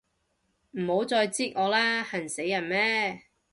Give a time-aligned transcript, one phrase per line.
[0.71, 3.21] 唔好再擳我啦，痕死人咩